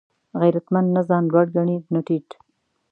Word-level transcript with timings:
غیرتمند 0.41 0.87
نه 0.95 1.01
ځان 1.09 1.23
لوړ 1.33 1.47
ګڼي 1.55 1.77
نه 1.93 1.99
ټیټ 2.07 2.27